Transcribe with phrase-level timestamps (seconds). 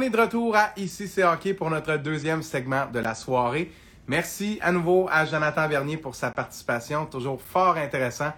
[0.00, 3.70] on est de retour à Ici c'est hockey pour notre deuxième segment de la soirée.
[4.08, 7.04] Merci à nouveau à Jonathan Vernier pour sa participation.
[7.04, 8.32] Toujours fort intéressant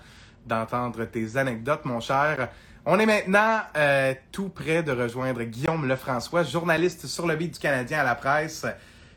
[0.44, 2.48] d'entendre tes anecdotes, mon cher.
[2.84, 7.60] On est maintenant euh, tout près de rejoindre Guillaume Lefrançois, journaliste sur le beat du
[7.60, 8.66] Canadien à la presse,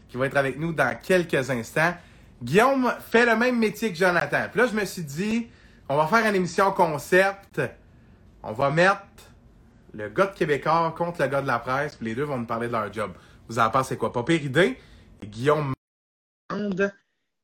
[0.08, 1.96] qui va être avec nous dans quelques instants.
[2.44, 4.44] Guillaume fait le même métier que Jonathan.
[4.52, 5.48] Puis là, je me suis dit,
[5.90, 7.60] on va faire une émission concept.
[8.44, 9.02] On va mettre
[9.96, 12.46] le gars de Québécois contre le gars de la presse, puis les deux vont nous
[12.46, 13.14] parler de leur job.
[13.48, 14.12] Vous en pensez quoi?
[14.12, 14.78] Pas pire idée?
[15.22, 15.74] Et Guillaume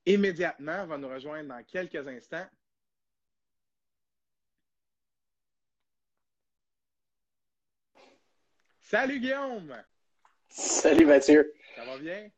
[0.05, 2.45] immédiatement va nous rejoindre dans quelques instants.
[8.81, 9.73] Salut Guillaume!
[10.49, 11.53] Salut Mathieu!
[11.75, 12.29] Ça va bien?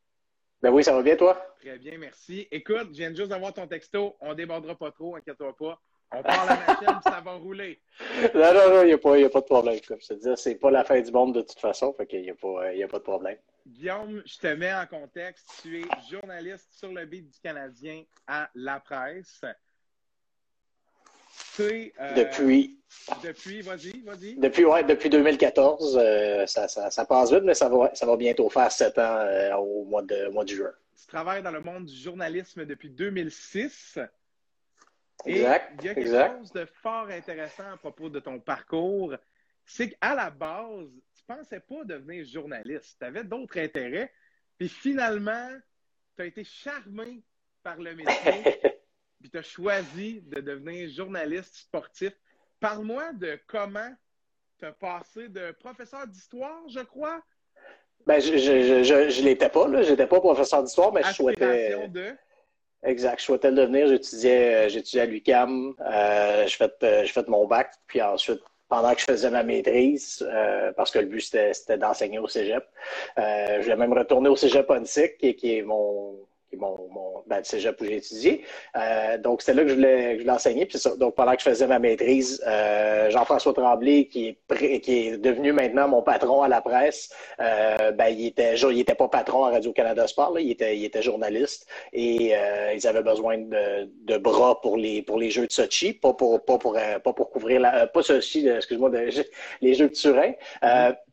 [0.62, 1.56] Ben oui, ça va bien toi?
[1.60, 2.48] Très bien, merci.
[2.52, 4.16] Écoute, je viens juste d'avoir ton texto.
[4.22, 5.82] On débordera pas trop, inquiète-toi pas.
[6.14, 7.80] On part la machine, ça va rouler.
[8.34, 9.80] Non, non, non, il n'y a, pas, a pas de problème.
[9.88, 12.22] Comme je te dis, c'est pas la fin du monde de toute façon, fait qu'il
[12.22, 13.38] n'y a, pas, a pas de problème.
[13.66, 15.48] Guillaume, je te mets en contexte.
[15.62, 19.42] Tu es journaliste sur le beat du Canadien à La Presse.
[21.60, 22.80] Euh, depuis.
[23.24, 24.36] Depuis, vas-y, vas-y.
[24.36, 25.98] Depuis, ouais, depuis 2014.
[26.00, 29.18] Euh, ça, ça, ça, passe vite, mais ça va, ça va bientôt faire sept ans
[29.20, 30.72] euh, au mois de, mois de juin.
[31.00, 34.00] Tu travailles dans le monde du journalisme depuis 2006.
[35.26, 35.74] Exact.
[35.80, 39.16] il y a quelque chose de fort intéressant à propos de ton parcours.
[39.66, 42.98] C'est qu'à la base, tu pensais pas devenir journaliste.
[43.00, 44.12] Tu avais d'autres intérêts.
[44.58, 45.50] Puis finalement,
[46.16, 47.24] tu as été charmé
[47.64, 48.12] par le métier.
[49.22, 52.14] puis tu as choisi de devenir journaliste sportif.
[52.60, 53.94] Parle-moi de comment
[54.60, 57.24] tu as passé de professeur d'histoire, je crois.
[58.06, 59.82] Ben, je ne l'étais pas, là.
[59.82, 61.88] J'étais pas professeur d'histoire, mais je souhaitais.
[61.88, 62.16] De...
[62.84, 63.20] Exact.
[63.20, 63.88] Je souhaitais le devenir.
[63.88, 65.74] J'étudiais, euh, j'étudiais à l'UCAM.
[65.80, 67.72] Euh, je fais, euh, je fais mon bac.
[67.88, 72.20] Puis ensuite, pendant que je faisais ma maîtrise, euh, parce que le but c'était, d'enseigner
[72.20, 72.64] au cégep,
[73.20, 76.18] euh, je vais même retourner au cégep Onsic, qui, qui est mon,
[76.58, 78.44] mon, mon ben, où j'ai étudié.
[78.76, 80.66] Euh, donc, c'était là que je enseigner.
[80.66, 85.18] Puis donc, pendant que je faisais ma maîtrise, euh, Jean-François Tremblay, qui est, qui est
[85.18, 87.10] devenu maintenant mon patron à la presse,
[87.40, 90.86] euh, ben, il était, il était pas patron à Radio-Canada Sport, là, il, était, il
[90.86, 92.34] était journaliste et
[92.76, 96.44] ils avaient besoin de, de, bras pour les, pour les Jeux de Sochi, pas pour,
[96.44, 97.62] pas pour, pas pour couvrir
[97.94, 98.92] pas Sochi, excuse-moi,
[99.62, 100.34] les Jeux de Turin.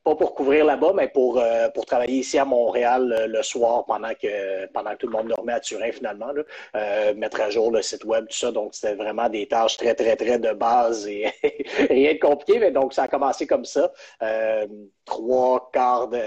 [0.02, 3.84] Pas pour couvrir là-bas, mais pour, euh, pour travailler ici à Montréal euh, le soir
[3.84, 6.42] pendant que pendant que tout le monde dormait à Turin finalement, là,
[6.76, 8.50] euh, mettre à jour le site web, tout ça.
[8.50, 11.26] Donc c'était vraiment des tâches très très très de base et
[11.90, 12.58] rien de compliqué.
[12.58, 13.92] Mais donc ça a commencé comme ça.
[15.10, 16.20] Trois quarts de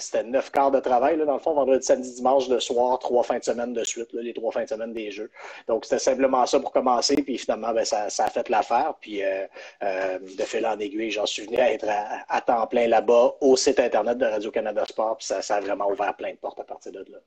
[0.00, 3.22] c'était neuf quarts de travail là, dans le fond vendredi, samedi, dimanche le soir, trois
[3.22, 5.30] fins de semaine de suite, là, les trois fins de semaine des jeux.
[5.68, 7.14] Donc c'était simplement ça pour commencer.
[7.22, 8.94] Puis finalement ben, ça, a fait l'affaire.
[9.00, 13.36] Puis de fil en aiguille, j'en suis venu à être à, temps plein là là-bas
[13.40, 15.18] au site Internet de Radio-Canada Sport.
[15.18, 17.18] Puis ça, ça, a vraiment ouvert plein de portes à partir de là.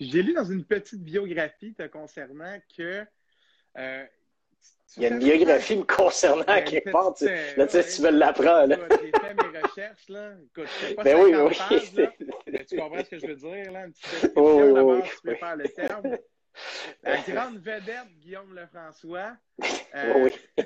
[0.00, 3.04] J'ai lu dans une petite biographie te concernant que.
[4.96, 7.14] Il y a une biographie me concernant à quelque part.
[7.14, 8.74] Tu, là, tu sais, si tu veux l'apprendre.
[8.90, 10.08] J'ai fait mes recherches.
[10.08, 10.32] Là.
[10.44, 11.56] Écoute, je sais pas ben oui, oui.
[11.68, 12.12] Pages, là,
[12.46, 13.72] mais tu comprends ce que je veux dire?
[13.72, 13.84] Là?
[13.84, 16.18] Une petite description oui, oui, oui, tu peux faire le terme.
[17.02, 19.36] La grande vedette Guillaume Lefrançois.
[19.94, 20.28] Euh,
[20.58, 20.64] oui.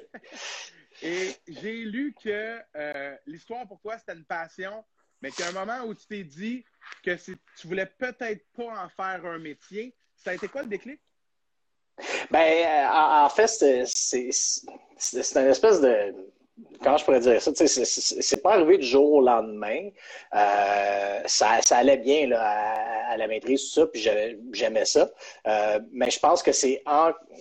[1.00, 4.84] Et j'ai lu que euh, l'histoire pour toi, c'était une passion,
[5.20, 6.64] mais qu'il y a un moment où tu t'es dit
[7.04, 9.94] que tu voulais peut-être pas en faire un métier.
[10.16, 11.00] Ça a été quoi le déclic?
[12.30, 13.84] Ben, euh, en, fait, c'est
[15.34, 16.14] une espèce de.
[16.82, 17.50] Comment je pourrais dire ça?
[17.54, 19.88] C'est pas arrivé du jour au lendemain.
[20.34, 22.42] Euh, ça, ça, allait bien là,
[23.08, 24.06] à, la maîtrise, tout ça, puis
[24.52, 25.10] j'aimais ça.
[25.92, 26.82] mais je pense que c'est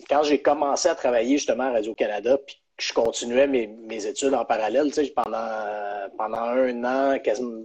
[0.10, 4.44] quand j'ai commencé à travailler justement à Radio-Canada, puis je continuais mes, mes, études en
[4.44, 5.38] parallèle, pendant,
[6.18, 7.64] pendant un an, quasiment,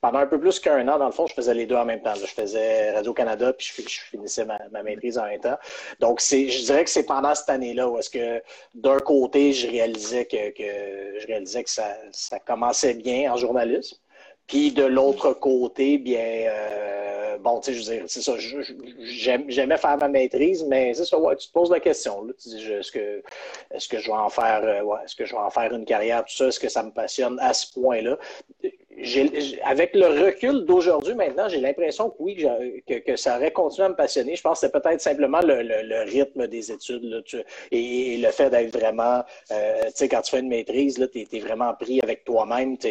[0.00, 2.02] pendant un peu plus qu'un an, dans le fond, je faisais les deux en même
[2.02, 2.14] temps.
[2.14, 5.56] Je faisais Radio-Canada, puis je, finissais ma, ma, maîtrise en même temps.
[5.98, 8.42] Donc, je dirais que c'est pendant cette année-là où est-ce que,
[8.74, 13.96] d'un côté, je réalisais que, que je réalisais que ça, ça commençait bien en journalisme.
[14.46, 18.34] Puis de l'autre côté, bien, euh, bon, tu sais, je veux dire, c'est ça,
[19.48, 22.50] j'aimais faire ma maîtrise, mais c'est ça, ouais, tu te poses la question, là, tu
[22.50, 23.22] dis, est-ce que,
[23.70, 25.86] est-ce que je vais en faire, euh, ouais, est-ce que je vais en faire une
[25.86, 28.18] carrière, tout ça, est-ce que ça me passionne à ce point-là?
[29.64, 32.46] Avec le recul d'aujourd'hui maintenant, j'ai l'impression que oui,
[32.86, 34.36] que, ça aurait continué à me passionner.
[34.36, 37.24] Je pense que c'est peut-être simplement le, rythme des études
[37.70, 41.40] et, le fait d'être vraiment, euh, tu sais, quand tu fais une maîtrise, tu es,
[41.40, 42.78] vraiment pris avec toi-même.
[42.78, 42.88] Tu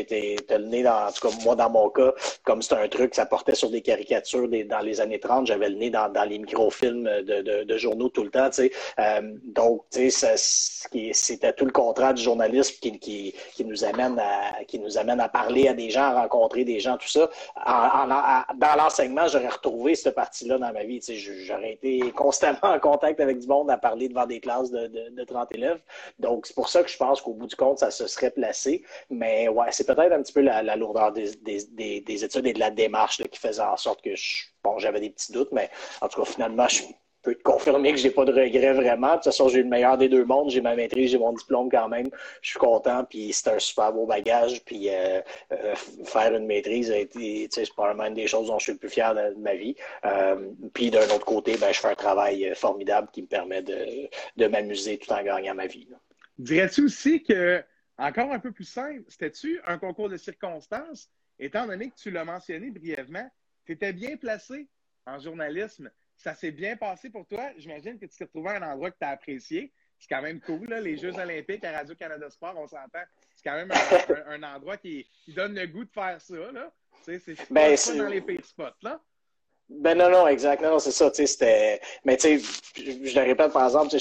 [0.49, 2.13] as le nez, dans, en tout cas, moi, dans mon cas,
[2.43, 5.75] comme c'était un truc, ça portait sur des caricatures dans les années 30, j'avais le
[5.75, 8.49] nez dans, les microfilms de, de, journaux tout le temps.
[8.49, 8.71] Tu sais.
[8.99, 13.33] Euh, donc, tu sais, c'était tout le contrat du journalisme qui,
[13.65, 14.21] nous amène
[14.67, 17.29] qui nous amène à parler à des gens rencontrer des gens, tout ça.
[17.65, 21.01] dans l'enseignement, j'aurais retrouvé cette partie-là dans ma vie.
[21.45, 25.55] J'aurais été constamment en contact avec du monde à parler devant des classes de, 30
[25.55, 25.79] élèves.
[26.19, 28.83] Donc, c'est pour ça que je pense qu'au bout du compte, ça se serait placé.
[29.09, 33.21] Mais ouais, c'est peut-être un petit peu la, lourdeur des, études et de la démarche
[33.23, 34.11] qui faisait en sorte que
[34.63, 35.69] bon, j'avais des petits doutes, mais
[36.01, 36.83] en tout cas, finalement, je
[37.23, 39.11] peux te confirmer que j'ai pas de regrets vraiment.
[39.11, 40.51] De toute façon, j'ai eu le meilleur des deux mondes.
[40.51, 42.09] J'ai ma maîtrise, j'ai mon diplôme quand même.
[42.41, 44.63] Je suis content, puis c'est un super beau bagage.
[44.65, 45.21] Puis euh,
[45.53, 46.93] euh, faire une maîtrise
[47.49, 49.75] c'est probablement une des choses dont je suis le plus fier de, ma vie.
[50.05, 54.09] Euh, puis d'un autre côté, ben, je fais un travail formidable qui me permet de,
[54.35, 55.87] de m'amuser tout en gagnant ma vie.
[56.37, 57.63] Dirais-tu aussi que,
[57.97, 61.09] encore un peu plus simple, c'était-tu un concours de circonstances,
[61.39, 63.29] étant donné que tu l'as mentionné brièvement,
[63.65, 64.67] tu étais bien placé
[65.05, 65.89] en journalisme
[66.23, 67.51] ça s'est bien passé pour toi.
[67.57, 69.73] J'imagine que tu t'es retrouvé à un endroit que tu as apprécié.
[69.99, 73.03] C'est quand même cool, là, les Jeux olympiques à Radio-Canada Sport, on s'entend.
[73.35, 73.71] C'est quand même
[74.27, 76.35] un, endroit qui, donne le goût de faire ça.
[77.01, 78.63] C'est ben, pas dans les pires spots.
[78.81, 79.01] Là.
[79.79, 80.61] Ben non, non, exact.
[80.61, 81.09] Non, c'est ça.
[81.13, 81.79] C'était.
[82.05, 83.97] Mais tu sais, je, le répète, par exemple, je,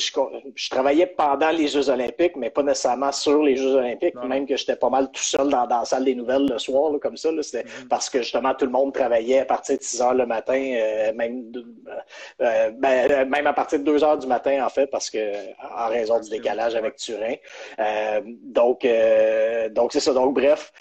[0.55, 4.57] je, travaillais pendant les Jeux Olympiques, mais pas nécessairement sur les Jeux Olympiques, même que
[4.57, 7.31] j'étais pas mal tout seul dans, dans, la salle des nouvelles le soir, comme ça.
[7.43, 7.89] C'était mm-hmm.
[7.89, 11.13] parce que justement tout le monde travaillait à partir de 6 heures le matin, euh,
[11.15, 11.53] même
[12.41, 15.19] euh, ben, euh, même à partir de 2 heures du matin, en fait, parce que
[15.77, 17.35] en raison du décalage avec Turin.
[18.43, 18.87] donc,
[19.71, 20.13] donc c'est ça.
[20.13, 20.73] Donc, bref.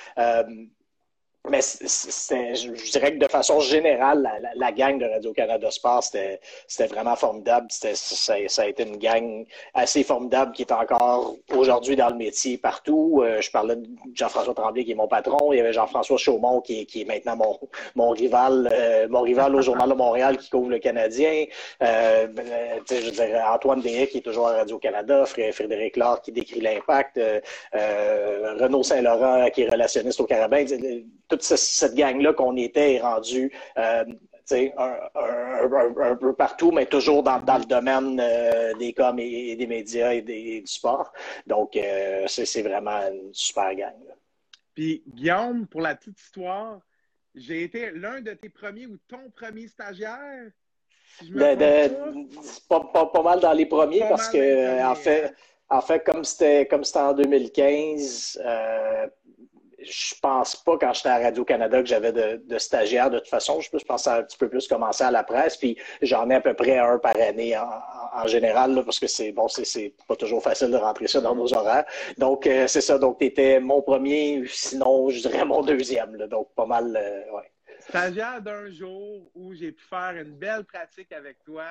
[1.49, 6.39] Mais je dirais que de façon générale, la, gang de Radio-Canada Sport, c'était,
[6.85, 7.65] vraiment formidable.
[7.69, 9.43] C'était, ça, a été une gang
[9.73, 13.23] assez formidable qui est encore aujourd'hui dans le métier partout.
[13.23, 15.51] Euh, je parlais de Jean-François Tremblay qui est mon patron.
[15.51, 17.59] Il y avait Jean-François Chaumont qui est, maintenant
[17.95, 21.45] mon, rival euh, mon rival au Journal de Montréal qui couvre le Canadien.
[21.81, 22.27] Euh,
[22.87, 25.25] je dirais Antoine Déhay qui est toujours à Radio-Canada.
[25.25, 27.19] Frédéric Laure qui décrit l'impact.
[27.73, 30.65] Renaud Saint-Laurent qui est relationniste au Carabin
[31.31, 34.03] toute cette gang-là qu'on était est rendue euh,
[34.77, 40.21] un, peu partout, mais toujours dans, le domaine euh, des coms et, des médias et,
[40.21, 41.13] du sport.
[41.47, 43.95] Donc, euh, c'est vraiment une super gang.
[44.73, 46.79] Puis, Guillaume, pour la petite histoire,
[47.33, 50.51] j'ai été l'un de tes premiers ou ton premier stagiaire.
[52.67, 55.33] pas, mal dans les premiers parce que, en fait,
[55.69, 58.41] en fait, comme c'était comme c'était en 2015,
[59.83, 63.59] je pense pas quand j'étais à Radio-Canada que j'avais de, de, stagiaires de toute façon.
[63.61, 66.41] Je, pense penser un petit peu plus commencer à la presse, puis j'en ai à
[66.41, 70.71] peu près un par année en, général, parce que c'est bon, c'est pas toujours facile
[70.71, 71.85] de rentrer ça dans nos horaires.
[72.17, 72.97] Donc, euh, c'est ça.
[72.97, 76.17] Donc, tu étais mon premier, sinon, je dirais mon deuxième.
[76.27, 77.51] donc, pas mal, euh, ouais.
[77.79, 81.65] Stagiaire d'un jour où j'ai pu faire une belle pratique avec toi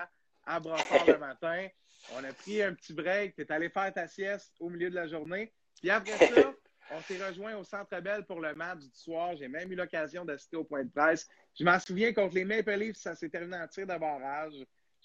[0.44, 1.68] à Brossard le matin.
[2.16, 3.36] On a pris un petit break.
[3.36, 5.52] Tu es allé faire ta sieste au milieu de la journée.
[5.80, 6.54] Puis après ça,
[6.90, 9.37] on s'est rejoint au Centre Bell pour le match du soir.
[9.37, 11.28] J'ai même eu l'occasion d'assister au point de presse.
[11.58, 14.54] Je m'en souviens contre les Maple Leafs, ça s'est terminé en tir de barrage.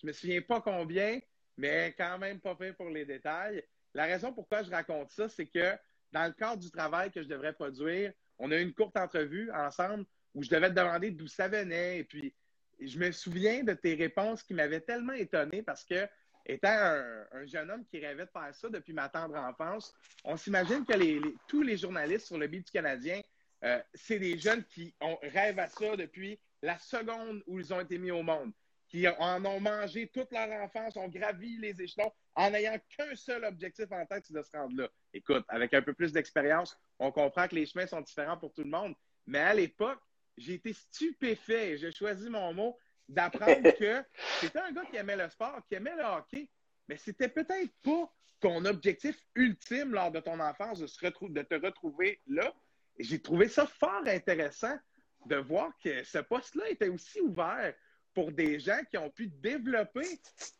[0.01, 1.19] Je me souviens pas combien,
[1.57, 3.63] mais quand même pas fait pour les détails.
[3.93, 5.73] La raison pourquoi je raconte ça, c'est que
[6.11, 9.51] dans le cadre du travail que je devrais produire, on a eu une courte entrevue
[9.51, 11.99] ensemble où je devais te demander d'où ça venait.
[11.99, 12.35] Et puis,
[12.81, 16.07] je me souviens de tes réponses qui m'avaient tellement étonné parce que
[16.45, 19.93] étant un, jeune homme qui rêvait de faire ça depuis ma tendre enfance,
[20.23, 23.21] on s'imagine que tous les journalistes sur le beat du Canadien,
[23.63, 27.79] euh, c'est des jeunes qui ont, rêvent à ça depuis la seconde où ils ont
[27.79, 28.51] été mis au monde,
[28.87, 33.45] qui en ont mangé toute leur enfance, ont gravi les échelons en n'ayant qu'un seul
[33.45, 34.89] objectif en tête, c'est de se rendre là.
[35.13, 38.63] Écoute, avec un peu plus d'expérience, on comprend que les chemins sont différents pour tout
[38.63, 38.93] le monde.
[39.25, 39.99] Mais à l'époque,
[40.37, 44.03] j'ai été stupéfait, j'ai choisi mon mot, d'apprendre que
[44.39, 46.49] c'était un gars qui aimait le sport, qui aimait le hockey,
[46.87, 51.55] mais c'était peut-être pas ton objectif ultime lors de ton enfance de, se de te
[51.55, 52.53] retrouver là.
[52.97, 54.77] Et j'ai trouvé ça fort intéressant
[55.25, 57.73] de voir que ce poste-là était aussi ouvert
[58.13, 60.07] pour des gens qui ont pu développer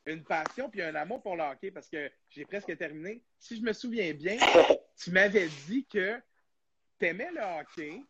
[0.06, 3.24] une passion puis un amour pour le hockey parce que j'ai presque terminé.
[3.40, 4.38] Si je me souviens bien,
[4.98, 6.20] tu m'avais dit que
[7.00, 8.02] tu aimais le hockey,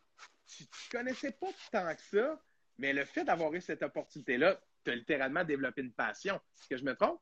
[0.48, 2.42] tu ne connaissais pas tant que ça,
[2.78, 6.36] mais le fait d'avoir eu cette opportunité-là, tu as littéralement développé une passion.
[6.36, 7.20] Est-ce que je me trompe?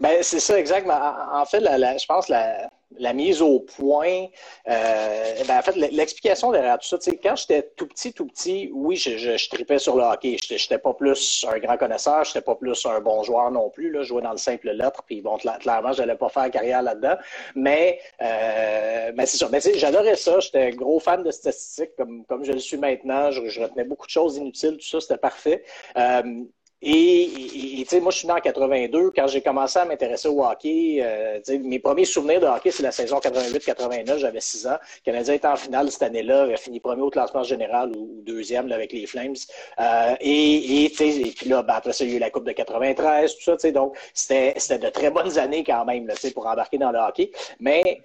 [0.00, 1.00] Ben, c'est ça, exactement.
[1.32, 4.26] En fait, je pense la, la mise au point,
[4.68, 8.96] euh, ben, en fait, l'explication derrière tout ça, quand j'étais tout petit, tout petit, oui,
[8.96, 10.36] je, je, tripais sur le hockey.
[10.42, 13.70] Je n'étais pas plus un grand connaisseur, je n'étais pas plus un bon joueur non
[13.70, 13.92] plus.
[13.94, 17.16] Je jouais dans le simple lettre, puis bon, clairement, je n'allais pas faire carrière là-dedans.
[17.54, 19.50] Mais, euh, c'est sûr.
[19.76, 20.40] J'adorais ça.
[20.40, 23.30] J'étais gros fan de statistiques, comme, comme je le suis maintenant.
[23.30, 25.64] Je, retenais beaucoup de choses inutiles, tout ça, c'était parfait.
[25.96, 26.44] Euh,
[26.80, 29.10] et, tu sais, moi, je suis né en 82.
[29.14, 32.92] Quand j'ai commencé à m'intéresser au hockey, euh, mes premiers souvenirs de hockey, c'est la
[32.92, 34.18] saison 88-89.
[34.18, 34.76] J'avais 6 ans.
[34.80, 36.46] Le Canadien était en finale cette année-là.
[36.46, 39.34] Il a fini premier au classement général ou, deuxième là, avec les Flames.
[39.80, 42.44] Euh, et, et, et puis là, ben, après ça, il y a eu la Coupe
[42.44, 43.70] de 93, tout ça.
[43.72, 47.32] Donc, c'était de très bonnes années quand même là, pour embarquer dans le hockey.
[47.58, 48.02] Mais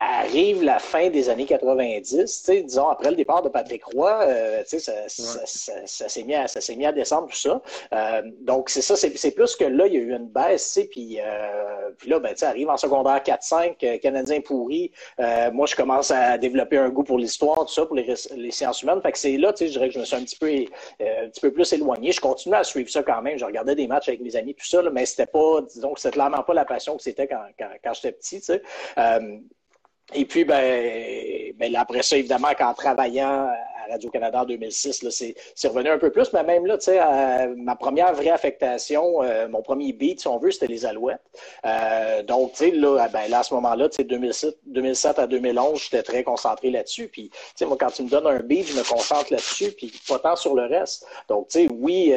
[0.00, 5.08] arrive la fin des années 90, disons après le départ de Patrick Roy, euh, ça,
[5.08, 5.46] ça,
[5.86, 7.60] ça, s'est mis, à, mis à descendre tout ça.
[7.92, 11.18] Euh, donc c'est ça, c'est plus que là, il y a eu une baisse, puis,
[11.20, 14.92] euh, puis là, ben, arrive en secondaire 4-5, euh, Canadien pourri.
[15.18, 18.50] Euh, moi, je commence à développer un goût pour l'histoire, tout ça, pour les, les
[18.52, 19.02] sciences humaines.
[19.02, 21.40] Fait que c'est là, je dirais que je me suis un petit peu, un petit
[21.40, 22.12] peu plus éloigné.
[22.12, 23.36] Je continue à suivre ça quand même.
[23.36, 26.00] Je regardais des matchs avec mes amis, tout ça, là, mais c'était pas, disons que
[26.00, 28.40] c'était clairement pas la passion que c'était quand, quand, quand j'étais petit.
[30.14, 33.48] Et puis, ben, ben, après ça, évidemment, qu'en travaillant
[33.90, 35.02] Radio-Canada en 2006.
[35.02, 35.34] Là, c'est,
[35.68, 39.48] revenu un peu plus, mais même là, tu sais, euh, ma première vraie affectation, euh,
[39.48, 41.20] mon premier beat, si on veut, c'était les Alouettes.
[41.64, 45.26] Euh, donc, tu sais, là, ben, là, à ce moment-là, tu sais, 2007, 2007 à
[45.26, 47.08] 2011, j'étais très concentré là-dessus.
[47.08, 49.92] Puis, tu sais, moi, quand tu me donnes un beat, je me concentre là-dessus, puis
[50.08, 51.06] pas tant sur le reste.
[51.28, 52.14] Donc, tu sais, oui,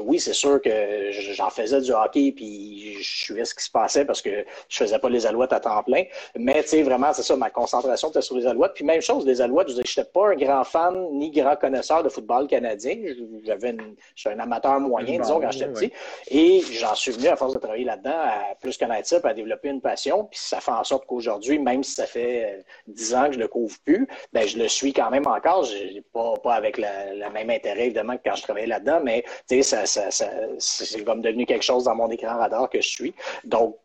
[0.00, 0.70] oui, c'est sûr que
[1.10, 4.98] j'en faisais du hockey, puis je suivais ce qui se passait parce que je faisais
[4.98, 6.04] pas les Alouettes à temps plein.
[6.36, 8.72] Mais, tu sais, vraiment, c'est ça, ma concentration était sur les Alouettes.
[8.74, 12.08] Puis, même chose, les Alouettes, je n'étais pas un grand fan ni grand connaisseur de
[12.08, 12.96] football canadien.
[13.44, 13.76] J'avais
[14.14, 15.92] je suis un amateur moyen, disons, quand j'étais petit.
[16.28, 19.68] Et j'en suis venu, à force de travailler là-dedans, à plus connaître ça, à développer
[19.68, 20.24] une passion.
[20.24, 23.38] Puis ça fait en sorte qu'aujourd'hui, même si ça fait euh, dix ans que je
[23.38, 25.66] le couvre plus, ben je le suis quand même encore.
[26.12, 29.24] Pas, pas avec le même intérêt, évidemment, que quand je travaillais là-dedans, mais
[29.62, 33.14] ça, ça, ça, c'est comme devenu quelque chose dans mon écran radar que je suis.
[33.44, 33.76] Donc,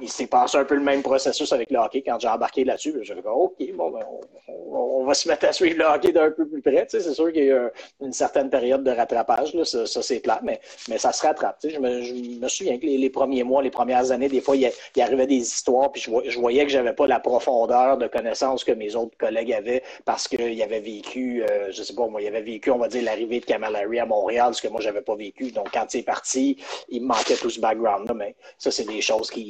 [0.00, 2.94] il s'est passé un peu le même processus avec le quand j'ai embarqué là-dessus.
[3.02, 4.00] J'ai dit, OK, bon, ben,
[4.48, 6.86] on, va se mettre à suivre le d'un peu plus près.
[6.88, 9.52] C'est sûr qu'il y a une certaine période de rattrapage.
[9.64, 10.60] Ça, c'est plat, mais,
[10.98, 11.58] ça se rattrape.
[11.64, 15.36] Je, me, souviens que les, premiers mois, les premières années, des fois, il, arrivait des
[15.36, 19.52] histoires, puis je, voyais que j'avais pas la profondeur de connaissances que mes autres collègues
[19.52, 22.88] avaient parce qu'ils avaient vécu, euh, je sais pas, moi, ils avaient vécu, on va
[22.88, 25.50] dire, l'arrivée de Kamal Harry à Montréal, ce que moi, j'avais pas vécu.
[25.50, 26.56] Donc, quand c'est parti,
[26.88, 29.41] il me manquait tout ce background-là, mais ça, c'est des choses qui,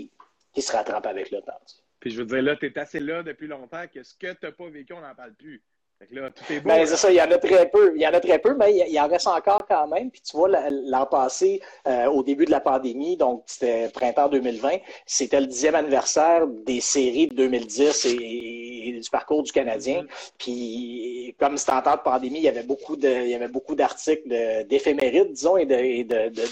[0.52, 1.60] qui se rattrape avec le temps.
[2.00, 4.38] Puis je veux dire, là, tu es assez là depuis longtemps que ce que tu
[4.42, 5.62] n'as pas vécu, on n'en parle plus.
[6.08, 6.68] Fait là, tout est beau.
[6.68, 7.92] Ben, c'est ça, il y en a très peu.
[7.94, 10.10] Il y en a très peu, mais il y en reste encore quand même.
[10.10, 14.78] Puis tu vois, l'an passé, euh, au début de la pandémie, donc c'était printemps 2020,
[15.06, 20.02] c'était le dixième anniversaire des séries de 2010 et, du parcours du Canadien.
[20.02, 20.32] Mm-hmm.
[20.38, 23.48] Puis comme c'était en temps de pandémie, il y avait beaucoup de, il y avait
[23.48, 24.28] beaucoup d'articles
[24.68, 25.66] d'éphémérides, disons, et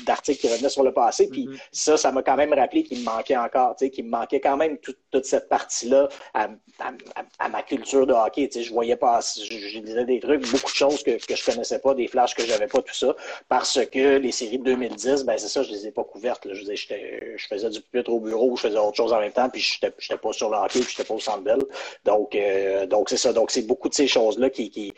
[0.06, 1.28] d'articles qui revenaient sur le passé.
[1.28, 1.58] Puis mm-hmm.
[1.72, 4.40] ça, ça m'a quand même rappelé qu'il me manquait encore, tu sais, qu'il me manquait
[4.40, 6.48] quand même toute cette partie-là à,
[7.48, 8.48] ma culture de hockey.
[8.48, 11.44] Tu sais, je voyais pas je, disais des trucs, beaucoup de choses que, que je
[11.44, 13.14] connaissais pas, des flashs que j'avais pas, tout ça,
[13.48, 16.46] parce que les séries de 2010, ben c'est ça, je les ai pas couvertes.
[16.52, 19.48] Je, disais, je faisais du pupitre au bureau, je faisais autre chose en même temps,
[19.48, 21.40] puis je n'étais pas sur le hockey, puis j'étais pas au centre.
[22.04, 23.32] Donc, euh, donc c'est ça.
[23.32, 24.92] Donc, c'est beaucoup de ces choses-là qui, qui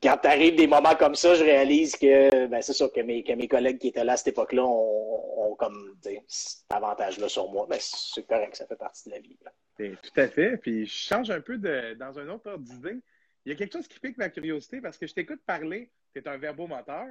[0.00, 3.32] quand t'arrives des moments comme ça, je réalise que ben, c'est sûr que mes, que
[3.32, 5.96] mes collègues qui étaient là à cette époque-là ont, comme
[6.28, 7.66] cet avantage-là sur moi.
[7.68, 9.36] Ben, c'est correct, ça fait partie de la vie.
[9.76, 10.56] Tout à fait.
[10.58, 13.00] Puis je change un peu de, dans un autre ordre d'idée.
[13.44, 16.20] Il y a quelque chose qui pique ma curiosité parce que je t'écoute parler, tu
[16.20, 17.06] es un verbomoteur.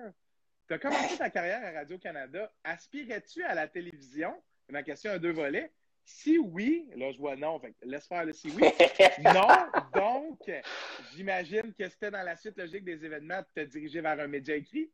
[0.67, 2.51] Tu as commencé ta carrière à Radio-Canada.
[2.63, 4.36] Aspirais-tu à la télévision?
[4.69, 5.71] Ma question a deux volets.
[6.05, 8.63] Si oui, là je vois non, laisse faire le si oui.
[9.24, 9.48] non,
[9.93, 10.39] donc
[11.13, 14.55] j'imagine que c'était dans la suite logique des événements de te diriger vers un média
[14.55, 14.91] écrit.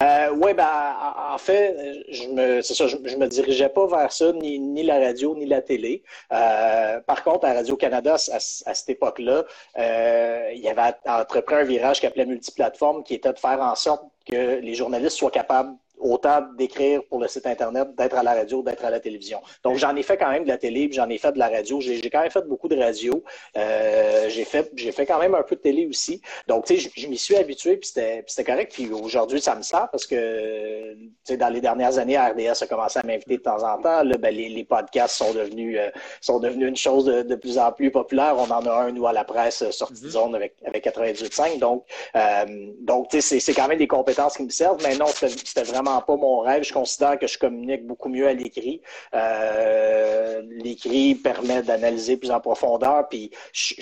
[0.00, 0.94] Euh, oui, ben,
[1.32, 5.34] en fait, je me, ça, je, me dirigeais pas vers ça, ni, ni la radio,
[5.34, 6.02] ni la télé.
[6.32, 9.44] Euh, par contre, à Radio-Canada, à, cette époque-là,
[9.78, 13.74] euh, il y avait entrepris un virage qui appelait multiplateforme, qui était de faire en
[13.74, 18.34] sorte que les journalistes soient capables autant d'écrire pour le site Internet, d'être à la
[18.34, 19.40] radio, d'être à la télévision.
[19.64, 21.48] Donc, j'en ai fait quand même de la télé, puis j'en ai fait de la
[21.48, 21.80] radio.
[21.80, 23.22] J'ai quand même fait beaucoup de radio.
[23.56, 26.20] Euh, j'ai fait j'ai fait quand même un peu de télé aussi.
[26.48, 28.72] Donc, tu sais, je, m'y suis habitué, puis c'était correct.
[28.72, 32.66] Puis aujourd'hui, ça me sert parce que, tu sais, dans les dernières années, RDS a
[32.66, 34.02] commencé à m'inviter de temps en temps.
[34.02, 37.72] Là, ben, les, les, podcasts sont devenus euh, sont devenus une chose de, plus en
[37.72, 38.34] plus populaire.
[38.36, 40.10] On en a un, nous, à la presse, euh, sortie de mm-hmm.
[40.10, 41.58] zone avec, avec 98.5.
[41.58, 41.84] Donc,
[42.14, 42.44] euh,
[42.80, 44.82] donc tu sais, c'est quand même des compétences qui me servent.
[44.82, 46.62] Mais non, c'était vraiment pas mon rêve.
[46.62, 48.80] Je considère que je communique beaucoup mieux à l'écrit.
[49.14, 53.08] Euh, l'écrit permet d'analyser plus en profondeur.
[53.08, 53.74] Puis je,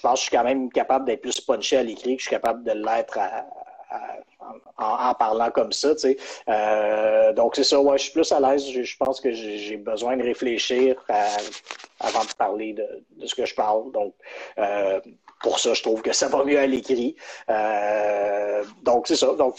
[0.00, 2.34] pense que je suis quand même capable d'être plus punché à l'écrit que je suis
[2.34, 3.18] capable de l'être
[4.78, 5.88] en, parlant comme ça.
[6.48, 8.64] Euh, donc c'est ça, ouais, je suis plus à l'aise.
[8.68, 10.96] Je, pense que j'ai besoin de réfléchir
[12.00, 13.90] avant de parler de, ce que je parle.
[13.92, 14.14] Donc,
[14.58, 15.00] euh,
[15.42, 17.16] pour ça, je trouve que ça va mieux à l'écrit.
[17.50, 19.34] Euh, donc, c'est ça.
[19.34, 19.56] Donc,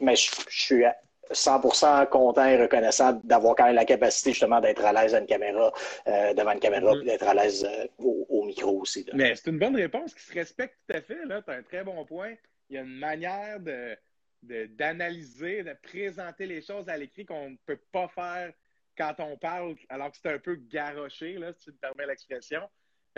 [0.00, 0.84] mais je, suis
[1.30, 5.26] 100% content et reconnaissant d'avoir quand même la capacité justement d'être à l'aise à une
[5.26, 5.72] caméra,
[6.06, 7.04] euh, devant une caméra, mm-hmm.
[7.04, 9.06] d'être à l'aise euh, au, micro aussi.
[9.14, 11.18] Mais c'est une bonne réponse qui se respecte tout à fait.
[11.24, 12.34] Tu as un très bon point.
[12.68, 13.96] Il y a une manière de
[14.42, 18.52] d'analyser, de, présenter les choses à l'écrit qu'on ne peut pas faire
[18.98, 22.60] quand on parle, alors que c'est un peu garoché, là, si tu me permets l'expression.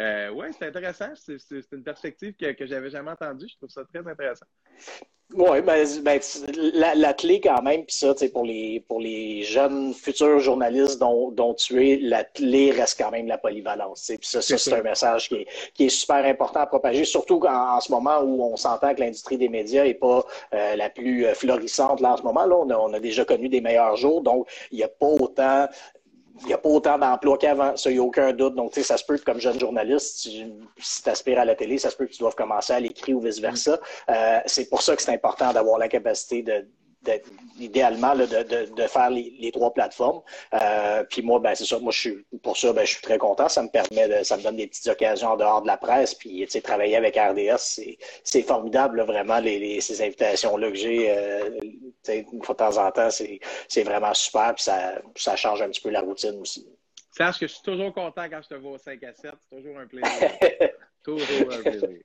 [0.00, 1.10] Euh, oui, c'est intéressant.
[1.14, 3.46] C'est une perspective que, que j'avais jamais entendue.
[3.48, 4.46] Je trouve ça très intéressant.
[5.32, 6.20] Oui, ben, ben
[6.74, 11.54] la, clé quand même, puis ça, pour les, pour les jeunes futurs journalistes dont, dont
[11.54, 14.04] tu es, la clé reste quand même la polyvalence.
[14.06, 17.40] Puis ça, ça c'est un message qui est, qui est super important à propager, surtout
[17.46, 20.90] en, en ce moment où on s'entend que l'industrie des médias n'est pas euh, la
[20.90, 22.44] plus euh, florissante là en ce moment.
[22.44, 25.06] Là, on a, on a déjà connu des meilleurs jours, donc il n'y a pas
[25.06, 25.66] autant
[26.40, 28.54] il n'y a pas autant d'emplois qu'avant, ça, il n'y a aucun doute.
[28.54, 30.28] Donc, tu sais, ça se peut que comme jeune journaliste,
[30.78, 33.16] si tu aspires à la télé, ça se peut que tu doives commencer à l'écrire
[33.16, 33.78] ou vice-versa.
[34.08, 36.66] Euh, c'est pour ça que c'est important d'avoir la capacité de,
[37.58, 40.22] idéalement de, de, de, faire les, les trois plateformes.
[40.54, 41.78] Euh, puis moi, ben c'est ça.
[41.78, 43.48] Moi, je suis pour ça, ben, je suis très content.
[43.48, 46.14] Ça me permet de, ça me donne des petites occasions en dehors de la presse.
[46.14, 47.58] Puis tu sais, travailler avec RDS,
[48.24, 51.10] c'est, formidable, vraiment, les, les, ces invitations-là que j'ai.
[51.10, 51.58] Euh,
[52.08, 54.54] une fois de temps en temps, c'est, c'est vraiment super.
[54.54, 56.66] Puis ça, ça change un petit peu la routine aussi.
[57.10, 59.32] Sache que je suis toujours content quand je te vois au 5 à 7.
[59.40, 60.10] C'est toujours un plaisir.
[61.04, 62.00] toujours un plaisir.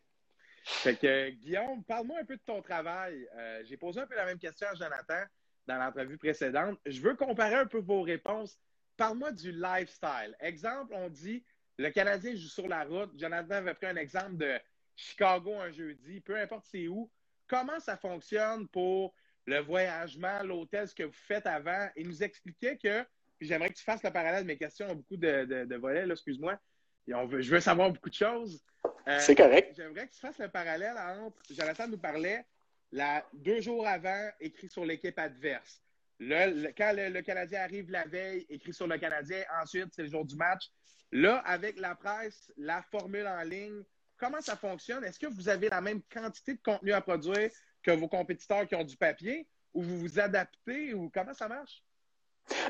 [0.69, 3.27] Fait que, Guillaume, parle-moi un peu de ton travail.
[3.35, 5.23] Euh, j'ai posé un peu la même question à Jonathan
[5.67, 6.79] dans l'entrevue précédente.
[6.85, 8.57] Je veux comparer un peu vos réponses.
[8.95, 10.35] Parle-moi du lifestyle.
[10.39, 11.43] Exemple, on dit
[11.77, 13.11] le Canadien joue sur la route.
[13.17, 14.59] Jonathan avait pris un exemple de
[14.95, 17.09] Chicago un jeudi, peu importe c'est où.
[17.47, 19.13] Comment ça fonctionne pour
[19.45, 21.89] le voyagement, l'hôtel, ce que vous faites avant?
[21.95, 23.03] Et nous expliquer que,
[23.38, 26.59] puis j'aimerais que tu fasses le parallèle, mes questions ont beaucoup de, de, volets, excuse-moi.
[27.07, 28.61] je veux savoir beaucoup de choses.
[29.09, 29.73] Euh, c'est correct.
[29.75, 31.37] J'aimerais que tu fasses le parallèle entre.
[31.49, 32.45] Jonathan nous parlait
[32.91, 35.81] la, deux jours avant, écrit sur l'équipe adverse.
[36.19, 39.43] Le, quand le, Canadien arrive la veille, écrit sur le Canadien.
[39.61, 40.69] Ensuite, c'est le jour du match.
[41.11, 43.83] Là, avec la presse, la formule en ligne,
[44.17, 45.03] comment ça fonctionne?
[45.03, 47.50] Est-ce que vous avez la même quantité de contenu à produire
[47.81, 51.83] que vos compétiteurs qui ont du papier ou vous vous adaptez ou comment ça marche?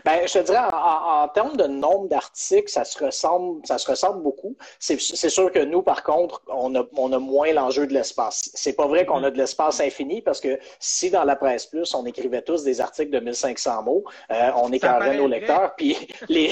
[0.05, 4.23] Ben, je te dirais, en, termes de nombre d'articles, ça se ressemble, ça se ressemble
[4.23, 4.55] beaucoup.
[4.79, 8.49] C'est sûr que nous, par contre, on a, on a moins l'enjeu de l'espace.
[8.53, 11.93] C'est pas vrai qu'on a de l'espace infini parce que si dans la presse plus,
[11.93, 15.97] on écrivait tous des articles de 1500 mots, euh, on écœurait nos lecteurs, puis
[16.29, 16.51] les,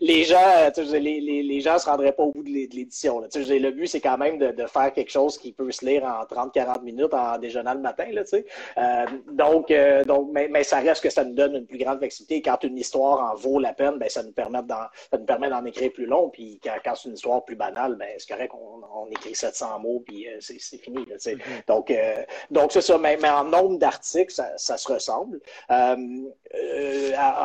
[0.00, 3.20] les gens, les, les, les, gens se rendraient pas au bout de l'édition.
[3.20, 6.24] Le but, c'est quand même de, de, faire quelque chose qui peut se lire en
[6.24, 8.06] 30-40 minutes en déjeunant le matin.
[8.12, 11.78] Là, euh, donc, euh, donc mais, mais ça reste que ça nous donne une plus
[11.78, 12.42] grande flexibilité.
[12.42, 15.64] Quand une histoire en vaut la peine, ben, ça nous permet d'en, nous permet d'en
[15.64, 16.28] écrire plus long.
[16.30, 20.02] Puis quand, c'est une histoire plus banale, ben, c'est correct qu'on on écrit 700 mots,
[20.04, 20.98] puis euh, c'est, fini.
[20.98, 21.66] Mm-hmm.
[21.66, 22.98] Donc, euh, donc c'est ça.
[22.98, 25.40] Mais, mais, en nombre d'articles, ça, ça se ressemble.
[25.70, 25.96] Euh,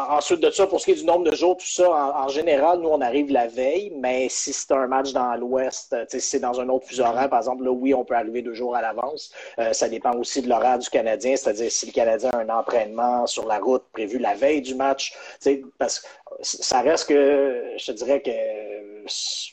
[0.09, 2.79] ensuite de ça, pour ce qui est du nombre de jours, tout ça, en, général,
[2.79, 6.59] nous, on arrive la veille, mais si c'est un match dans l'Ouest, si c'est dans
[6.59, 9.31] un autre fuseau horaire, par exemple, là, oui, on peut arriver deux jours à l'avance.
[9.71, 13.45] ça dépend aussi de l'horaire du Canadien, c'est-à-dire si le Canadien a un entraînement sur
[13.47, 15.04] la route prévu la veille du match,
[15.77, 16.07] parce que
[16.41, 18.31] ça reste que, je te dirais que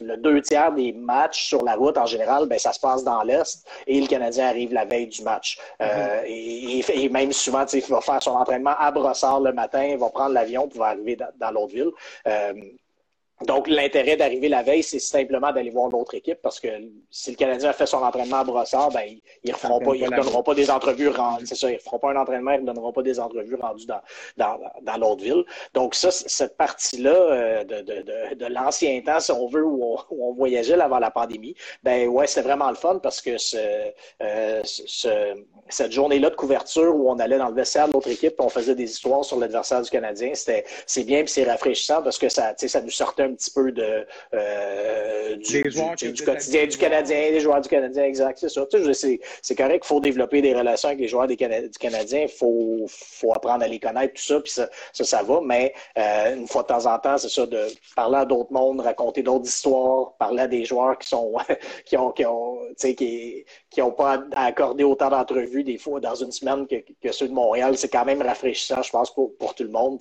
[0.00, 3.22] le deux tiers des matchs sur la route, en général, ben, ça se passe dans
[3.22, 5.58] l'Est et le Canadien arrive la veille du match.
[5.80, 6.90] Euh, mm-hmm.
[6.92, 10.34] et, même souvent, il va faire son entraînement à Brossard le matin, il va prendre
[10.34, 11.90] l'avion pour arriver dans, l'autre ville.
[12.26, 12.52] Euh,
[13.46, 16.68] donc, l'intérêt d'arriver la veille, c'est simplement d'aller voir l'autre équipe parce que
[17.10, 19.04] si le Canadien a fait son entraînement à Brossard, ben,
[19.44, 21.46] ils ne feront pas, ils donneront pas des entrevues rendues.
[21.46, 23.86] C'est ça, ils ne feront pas un entraînement, ils ne donneront pas des entrevues rendues
[23.86, 24.00] dans,
[24.36, 25.44] dans, dans l'autre ville.
[25.74, 29.84] Donc, ça, cette partie-là euh, de, de, de, de l'ancien temps, si on veut, où
[29.84, 33.38] on, où on voyageait avant la pandémie, ben ouais, c'était vraiment le fun parce que
[33.38, 33.56] ce,
[34.22, 35.34] euh, ce
[35.68, 38.74] cette journée-là de couverture où on allait dans le vestiaire de l'autre équipe, on faisait
[38.74, 42.54] des histoires sur l'adversaire du Canadien, c'était c'est bien et c'est rafraîchissant parce que ça,
[42.56, 45.62] ça nous sortait un petit peu de euh, du,
[46.12, 48.66] du, quotidien du Canadien, des joueurs du Canadien, exact, c'est ça.
[49.42, 52.86] C'est correct qu'il faut développer des relations avec les joueurs des du Canadien, il faut,
[52.88, 56.62] faut apprendre à les connaître, tout ça, puis ça, ça, va, mais euh, une fois
[56.62, 57.66] de temps en temps, c'est ça, de
[57.96, 61.34] parler à d'autres mondes, raconter d'autres histoires, parler à des joueurs qui sont
[61.84, 66.32] qui ont qui ont qui, qui ont pas accordé autant d'entrevues des fois dans une
[66.32, 69.64] semaine que, que ceux de Montréal, c'est quand même rafraîchissant, je pense, pour, pour tout
[69.64, 69.98] le monde.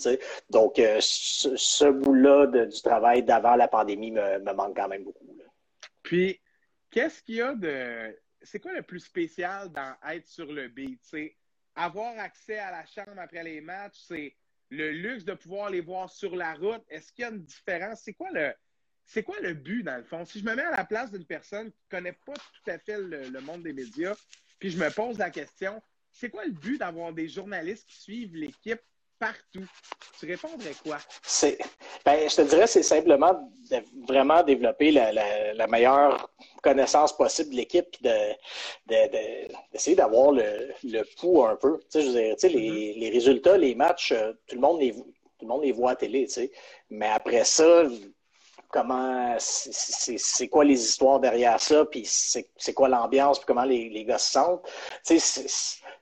[0.50, 5.26] Donc, euh, ce, ce bout-là du travail d'avant la pandémie me, manque quand même beaucoup.
[6.04, 6.40] Puis,
[6.90, 8.18] qu'est-ce qu'il y a de.
[8.42, 11.00] C'est quoi le plus spécial dans être sur le beat?
[11.04, 11.36] C'est
[11.76, 14.36] avoir accès à la chambre après les matchs, c'est
[14.70, 16.84] le luxe de pouvoir les voir sur la route.
[16.90, 18.02] Est-ce qu'il y a une différence?
[18.04, 18.54] C'est quoi le
[19.06, 20.24] c'est quoi le but, dans le fond?
[20.26, 22.78] Si je me mets à la place d'une personne qui ne connaît pas tout à
[22.78, 24.16] fait le, monde des médias,
[24.58, 25.82] puis je me pose la question,
[26.12, 28.82] c'est quoi le but d'avoir des journalistes qui suivent l'équipe
[29.22, 29.68] partout?
[30.20, 30.98] Tu répondrais quoi?
[31.22, 31.58] C'est,
[32.04, 36.30] ben, je te dirais, c'est simplement de vraiment développer la, meilleure
[36.64, 38.18] connaissance possible de l'équipe, de,
[39.72, 41.80] d'essayer d'avoir le, le pouls un peu.
[41.80, 43.00] Tu sais, je veux dire, tu sais, les, mm-hmm.
[43.00, 45.06] les, résultats, les matchs, euh, tout le monde les, tout
[45.42, 46.52] le monde les voit à télé, tu sais.
[46.90, 47.84] Mais après ça,
[48.70, 54.06] comment c'est quoi les histoires derrière ça, puis c'est quoi l'ambiance, puis comment les, les
[54.06, 54.68] gars se sentent.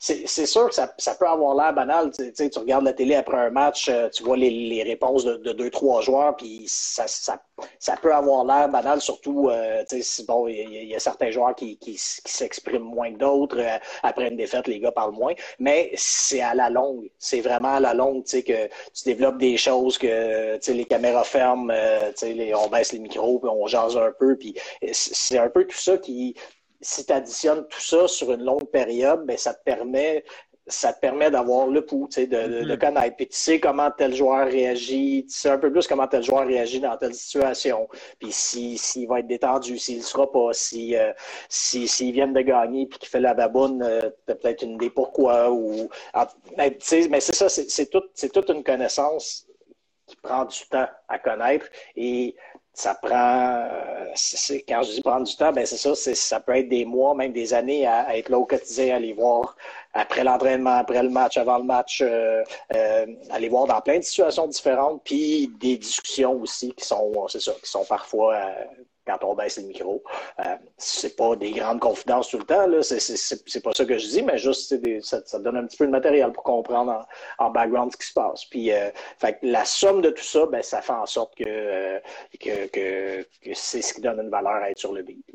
[0.01, 2.11] C'est sûr que ça, ça peut avoir l'air banal.
[2.11, 5.35] Tu, tu regardes la télé après un match, euh, tu vois les, les réponses de,
[5.35, 7.43] de, deux, trois joueurs, puis ça, ça,
[7.79, 9.83] ça, peut avoir l'air banal, surtout, euh,
[10.25, 13.59] bon, il y, a certains joueurs qui, qui, qui s'expriment moins que d'autres.
[13.59, 15.33] Euh, après une défaite, les gars parlent moins.
[15.59, 17.09] Mais c'est à la longue.
[17.17, 21.25] C'est vraiment à la longue, tu sais, que tu développes des choses que, les caméras
[21.25, 21.73] ferment,
[22.21, 24.37] les, on baisse les micros, puis on jase un peu.
[24.37, 24.55] Puis
[24.93, 26.35] c'est un peu tout ça qui,
[26.81, 30.23] si tu additionnes tout ça sur une longue période, ben, ça te permet
[30.69, 32.77] ça te permet d'avoir le pouls, de, de, de, mm-hmm.
[32.77, 33.15] connaître.
[33.15, 36.45] Puis tu sais comment tel joueur réagit, tu sais un peu plus comment tel joueur
[36.45, 37.89] réagit dans telle situation.
[38.19, 41.11] Puis s'il si, va être détendu, s'il ne sera pas, si euh,
[41.49, 44.89] s'ils viennent de gagner puis qu'il fait la baboune, euh, tu as peut-être une idée
[44.89, 45.51] pourquoi.
[45.51, 45.89] Ou,
[46.57, 46.77] mais,
[47.09, 49.47] mais c'est ça, c'est tout, toute une connaissance
[50.05, 51.67] qui prend du temps à connaître.
[51.95, 52.35] Et
[52.73, 53.67] ça prend,
[54.15, 57.13] c'est, quand je dis prendre du temps, ben c'est ça, ça peut être des mois,
[57.15, 59.55] même des années à, être là au quotidien, à aller voir
[59.93, 62.43] après l'entraînement, après le match, avant le match, euh,
[62.75, 67.41] euh, aller voir dans plein de situations différentes, puis des discussions aussi qui sont, c'est
[67.41, 68.65] ça, qui sont parfois euh,
[69.09, 70.03] quand on baisse le micro.
[70.39, 72.81] Euh, c'est pas des grandes confidences tout le temps, là.
[72.83, 76.31] C'est, pas ça que je dis, mais juste ça, donne un petit peu de matériel
[76.31, 78.45] pour comprendre en, background ce qui se passe.
[78.45, 81.99] Puis euh, fait la somme de tout ça, ben, ça fait en sorte que, euh,
[82.39, 85.25] que, que, c'est ce qui donne une valeur à être sur le beat.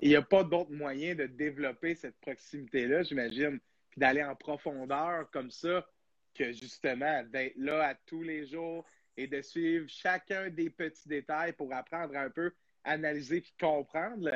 [0.00, 3.58] Il n'y a pas d'autre moyen de développer cette proximité-là, j'imagine,
[3.90, 5.86] puis d'aller en profondeur comme ça,
[6.34, 8.84] que justement d'être là à tous les jours
[9.16, 12.52] et de suivre chacun des petits détails pour apprendre un peu
[12.84, 14.30] analyser et comprendre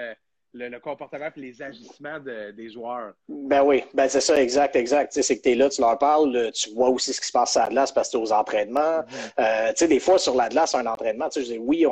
[0.55, 3.13] le, le, comportement et les agissements des joueurs.
[3.29, 5.13] Ben oui, ben c'est ça, exact, exact.
[5.13, 7.57] c'est que tu es là, tu leur parles, tu vois aussi ce qui se passe
[7.57, 9.01] à l'Atlas parce que tu es aux entraînements.
[9.01, 9.41] Mm-hmm.
[9.41, 11.87] Euh, tu sais, des fois, sur l'Atlas, un entraînement, tu sais, je dis, oui,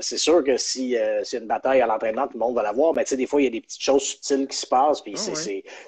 [0.00, 2.72] c'est sûr que si euh, c'est une bataille à l'entraînement, tout le monde va la
[2.72, 4.66] voir, mais tu sais, des fois, il y a des petites choses subtiles qui se
[4.66, 5.34] passent, puis ah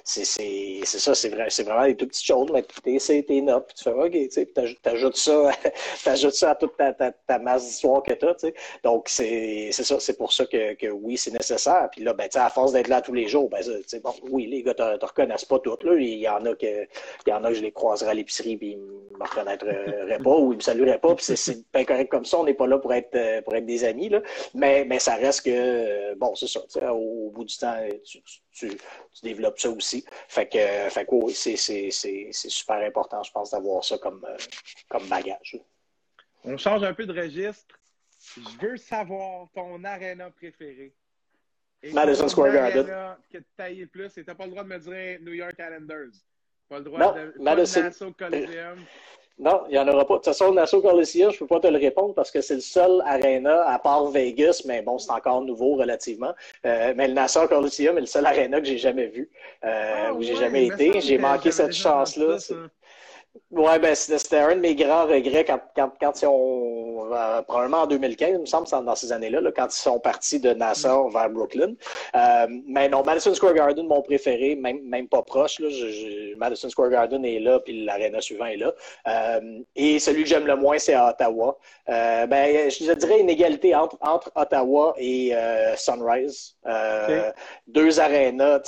[0.03, 3.75] c'est ça, c'est vrai, vraiment des toutes petites choses, mais tu essaies tes notes, puis
[3.75, 4.49] tu fais, OK, tu sais,
[4.81, 5.51] t'ajoutes ça,
[6.03, 8.53] t'ajoutes ça à toute ta, ta, masse d'histoire que tu as, tu sais.
[8.83, 11.89] Donc, c'est ça, c'est pour ça que, que oui, c'est nécessaire.
[11.91, 13.61] Puis là, ben, à force d'être là tous les jours, ben,
[14.03, 15.83] bon, oui, les gars ne te reconnaissent pas toutes.
[15.83, 15.95] Là.
[15.95, 16.83] Il, y en a que,
[17.25, 20.19] il y en a que je les croiserai à l'épicerie et ils ne me reconnaîtraient
[20.23, 21.15] pas ou ils ne me salueraient pas.
[21.19, 22.39] c'est pas correct comme ça.
[22.39, 23.98] On n'est pas là pour être, euh, pour être des amis.
[24.07, 24.21] Là.
[24.53, 26.61] Mais, mais ça reste que, bon, c'est ça.
[26.93, 28.77] Au, bout du temps, tu, tu,
[29.23, 30.05] développes ça aussi.
[30.27, 34.37] Fait que, fait que oui, c'est super important, je pense, d'avoir ça comme, euh,
[34.87, 35.57] comme bagage.
[36.43, 37.75] On change un peu de registre.
[38.35, 40.93] Je veux savoir ton aréna préféré.
[41.93, 43.17] Madison Square Garden.
[43.31, 46.11] Que tu plus, et t'as pas le droit de me dire New York Islanders.
[46.67, 47.33] Pas le droit de.
[47.39, 47.83] Madison.
[47.83, 48.85] Nassau Coliseum.
[49.39, 50.15] Non, il n'y en aura pas.
[50.15, 52.55] De toute façon, Nassau Coliseum, je ne peux pas te le répondre parce que c'est
[52.55, 56.33] le seul arena, à part Vegas, mais bon, c'est encore nouveau relativement.
[56.65, 59.29] Euh, mais le Nassau Coliseum est le seul arena que j'ai jamais vu,
[59.63, 60.99] euh, ah où j'ai jamais été.
[60.99, 62.37] J'ai manqué cette chance-là.
[63.51, 67.81] Oui, ben, c'était un de mes grands regrets quand, quand, quand ils ont, euh, probablement
[67.81, 71.07] en 2015, il me semble, dans ces années-là, là, quand ils sont partis de Nassau
[71.07, 71.13] mm.
[71.13, 71.73] vers Brooklyn.
[72.15, 75.59] Euh, mais non, Madison Square Garden, mon préféré, même, même pas proche.
[75.59, 75.69] Là,
[76.37, 78.73] Madison Square Garden est là, puis l'aréna suivant est là.
[79.07, 81.57] Euh, et celui que j'aime le moins, c'est à Ottawa.
[81.87, 85.33] ben, je dirais une égalité entre, entre Ottawa et
[85.75, 86.55] Sunrise.
[87.67, 88.59] Deux arénas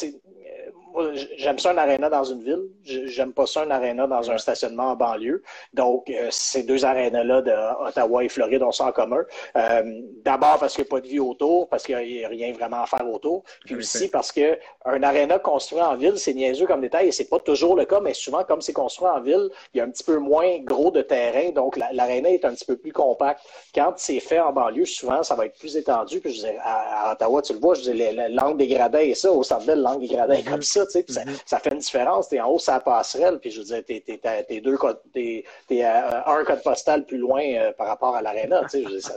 [1.37, 2.63] j'aime ça un aréna dans une ville.
[2.83, 5.43] J'aime pas ça un aréna dans un stationnement en banlieue.
[5.73, 9.23] Donc, euh, ces deux arénas-là d'Ottawa et Floride ont ça en commun.
[9.55, 12.53] Euh, d'abord parce qu'il n'y a pas de vie autour, parce qu'il n'y a rien
[12.53, 13.43] vraiment à faire autour.
[13.65, 17.29] Puis aussi parce que un aréna construit en ville, c'est niaiseux comme détail et c'est
[17.29, 19.89] pas toujours le cas, mais souvent, comme c'est construit en ville, il y a un
[19.89, 21.51] petit peu moins gros de terrain.
[21.51, 23.41] Donc, l'aréna est un petit peu plus compact.
[23.73, 26.19] Quand c'est fait en banlieue, souvent, ça va être plus étendu.
[26.19, 29.31] Puis, je à, Ottawa, tu le vois, je dis, l'angle dégradé et ça.
[29.31, 30.80] Au ville, l'angle dégradé comme ça.
[30.89, 31.41] Ça, tu sais, mm-hmm.
[31.45, 32.29] ça, fait une différence.
[32.29, 34.77] Tu es en haut, ça passerelle, puis je veux dire, t'es, deux
[35.13, 39.11] t'es, es un code postal plus loin euh, par rapport à l'aréna, tu sais,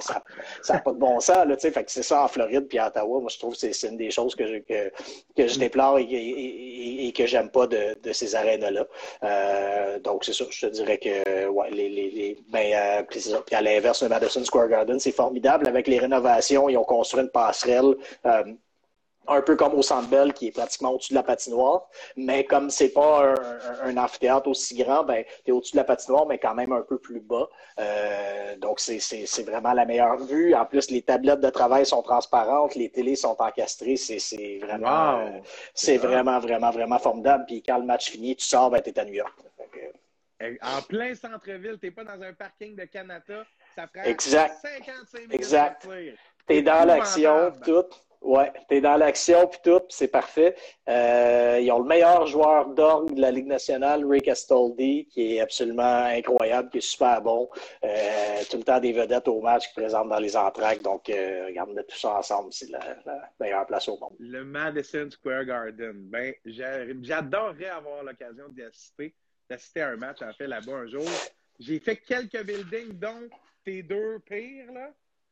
[0.62, 2.66] ça n'a pas de bon sens, là, tu sais, fait que c'est ça en Floride
[2.68, 4.90] puis à Ottawa, moi je trouve que c'est, une des choses que je, que,
[5.36, 8.86] que je déplore et, et, et, que j'aime pas de, de ces arénas-là.
[9.22, 13.54] Euh, donc c'est ça, je te dirais que, ouais, les, les, les ben, euh, puis
[13.54, 17.30] à l'inverse, le Madison Square Garden, c'est formidable avec les rénovations, ils ont construit une
[17.30, 17.94] passerelle.
[19.28, 21.88] Euh, un peu comme au Centre Bell, qui est pratiquement au-dessus de la patinoire.
[22.16, 23.34] Mais comme c'est pas
[23.82, 26.82] un, amphithéâtre aussi grand, ben, tu es au-dessus de la patinoire, mais quand même un
[26.82, 27.48] peu plus bas.
[27.78, 30.54] Euh, donc, c'est vraiment la meilleure vue.
[30.54, 33.96] En plus, les tablettes de travail sont transparentes, les télés sont encastrées.
[33.96, 35.42] C'est vraiment,
[35.74, 37.44] c'est vraiment, vraiment, vraiment formidable.
[37.46, 39.34] Puis quand le match finit, tu sors, ben, tu es à New York.
[40.62, 43.46] En plein centre-ville, tu n'es pas dans un parking de Canada.
[43.74, 44.56] Ça prend exact.
[44.60, 45.34] 55 minutes.
[45.34, 45.88] Exact.
[46.46, 47.86] Tu es dans l'action, tout.
[48.24, 50.56] Ouais, t'es dans l'action puis tout, c'est parfait.
[50.88, 55.40] Euh, ils ont le meilleur joueur d'orgue de la Ligue nationale, Rick Astoldi, qui est
[55.40, 57.50] absolument incroyable, qui est super bon.
[57.84, 60.80] Euh, tout le temps des vedettes au match qui présentent dans les entraques.
[60.80, 62.80] Donc, euh, regarde, tout ça ensemble, c'est la,
[63.38, 64.14] meilleure place au monde.
[64.18, 65.92] Le Madison Square Garden.
[66.08, 69.14] Ben, j'adorerais avoir l'occasion d'y assister,
[69.50, 71.04] d'assister à un match, en fait, là-bas un jour.
[71.60, 73.28] J'ai fait quelques buildings, dont
[73.66, 74.88] tes deux pires, là.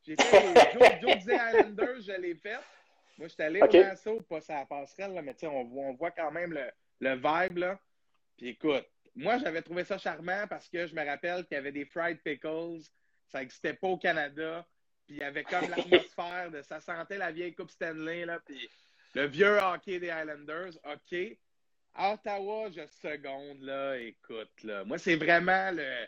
[0.07, 2.59] J'ai fait les Joe, Islanders, je l'ai fait.
[3.19, 6.11] Moi, je suis allé au Nassau, pas ça passerelle, là, mais on voit, on voit
[6.11, 6.71] quand même le,
[7.01, 7.59] le vibe.
[7.59, 7.79] Là.
[8.37, 11.73] Puis écoute, moi, j'avais trouvé ça charmant parce que je me rappelle qu'il y avait
[11.73, 12.81] des fried pickles.
[13.29, 14.67] Ça n'existait pas au Canada.
[15.07, 18.25] Puis il y avait comme l'atmosphère de ça sentait la vieille Coupe Stanley.
[18.25, 18.69] Là, puis
[19.15, 20.79] le vieux hockey des Islanders.
[20.85, 21.39] OK.
[21.95, 24.83] À Ottawa, je seconde, là, écoute, là.
[24.85, 26.07] Moi, c'est vraiment le,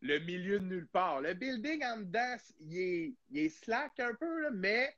[0.00, 1.20] le milieu de nulle part.
[1.20, 4.96] Le building en dedans, il est, il est slack un peu, là, mais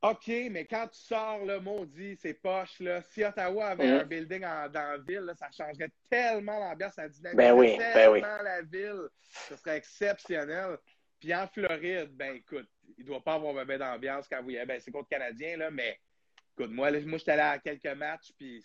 [0.00, 2.78] OK, mais quand tu sors, là, maudit, c'est poche.
[2.78, 3.02] Là.
[3.02, 7.58] Si Ottawa avait un building dans la ville, ça changerait tellement l'ambiance, ça dynamiserait ben
[7.58, 9.08] oui, ben tellement la ville.
[9.48, 10.78] Ce serait exceptionnel.
[11.18, 14.66] Puis en Floride, ben écoute, il ne doit pas avoir un d'ambiance quand vous y
[14.66, 15.98] Ben, c'est contre Canadien, là, mais
[16.56, 18.64] écoute, moi, là, moi j'étais allé à quelques matchs, puis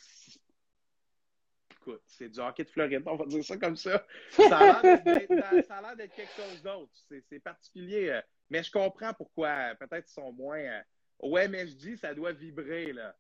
[1.72, 4.06] écoute, c'est du hockey de Floride, on va dire ça comme ça.
[4.30, 6.92] Ça a l'air d'être quelque chose d'autre.
[7.28, 8.10] C'est particulier.
[8.10, 9.76] Euh, mais je comprends pourquoi.
[9.80, 10.82] Peut-être qu'ils sont moins euh,
[11.20, 13.16] au MSG, ça doit vibrer, là.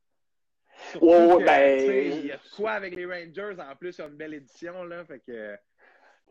[1.40, 2.12] ben...
[2.20, 4.84] Il y a quoi avec les Rangers, en plus, il y a une belle édition,
[4.84, 5.56] là, fait que...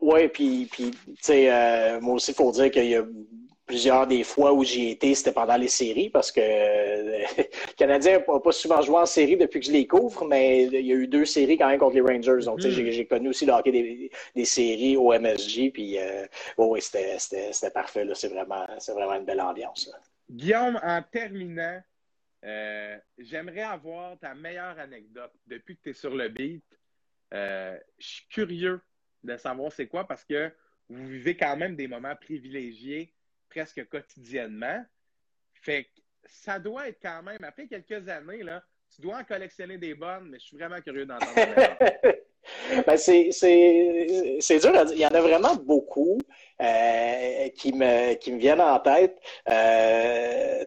[0.01, 3.05] Oui, puis, puis tu sais, euh, moi aussi, il faut dire qu'il y a
[3.65, 8.21] plusieurs des fois où j'y été, c'était pendant les séries, parce que euh, les Canadiens
[8.27, 10.95] n'ont pas souvent joué en série depuis que je les couvre, mais il y a
[10.95, 12.45] eu deux séries quand même contre les Rangers.
[12.45, 16.25] Donc, tu sais, j'ai connu aussi le hockey des, des séries au MSG, puis euh,
[16.57, 18.13] oui, c'était parfait, là.
[18.15, 19.97] C'est vraiment, vraiment une belle ambiance, là.
[20.33, 21.79] Guillaume, en terminant,
[22.43, 26.65] euh, j'aimerais avoir ta meilleure anecdote depuis que tu es sur le beat.
[27.35, 28.81] Euh, je suis curieux
[29.23, 30.51] de savoir c'est quoi parce que
[30.89, 33.13] vous vivez quand même des moments privilégiés
[33.47, 34.83] presque quotidiennement.
[35.53, 39.77] Fait que ça doit être quand même, après quelques années, là, tu dois en collectionner
[39.77, 41.35] des bonnes, mais je suis vraiment curieux d'entendre.
[42.85, 44.95] ben c'est, c'est, dur à dire.
[44.95, 46.17] Il y en a vraiment beaucoup
[46.61, 49.17] euh, qui, me, qui me viennent en tête.
[49.49, 50.63] Euh,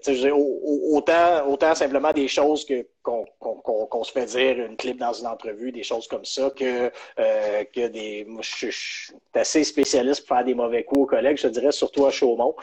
[0.90, 5.28] autant, autant simplement des choses que, qu'on, qu'on, se fait dire, une clip dans une
[5.28, 8.24] entrevue, des choses comme ça, que, euh, que des.
[8.28, 12.04] Moi, je, suis assez spécialiste pour faire des mauvais coups aux collègues, je dirais, surtout
[12.04, 12.56] à Chaumont.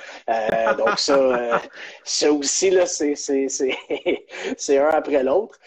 [0.77, 1.61] Donc, ça,
[2.03, 3.77] ça aussi, là, c'est, c'est, c'est,
[4.57, 5.57] c'est un après l'autre.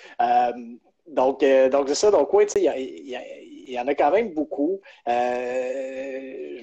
[1.09, 2.11] Donc, donc c'est ça.
[2.11, 4.81] Donc, oui, il y, y, il y en a quand même beaucoup.
[5.09, 6.63] Euh,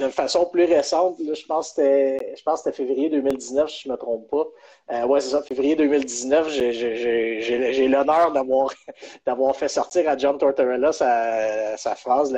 [0.00, 4.28] de, façon plus récente, je pense que c'était février 2019, si je ne me trompe
[4.28, 4.46] pas.
[4.92, 8.32] Euh, oui, c'est ça, février 2019, j'ai l'honneur
[9.26, 12.36] d'avoir fait sortir à John Tortorella sa, sa phrase,